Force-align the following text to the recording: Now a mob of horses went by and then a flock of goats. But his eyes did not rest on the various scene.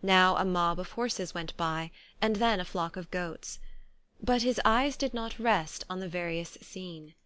Now 0.00 0.36
a 0.36 0.44
mob 0.44 0.78
of 0.78 0.92
horses 0.92 1.34
went 1.34 1.56
by 1.56 1.90
and 2.20 2.36
then 2.36 2.60
a 2.60 2.64
flock 2.64 2.94
of 2.96 3.10
goats. 3.10 3.58
But 4.22 4.42
his 4.42 4.60
eyes 4.64 4.96
did 4.96 5.12
not 5.12 5.40
rest 5.40 5.82
on 5.90 5.98
the 5.98 6.06
various 6.08 6.50
scene. 6.60 7.16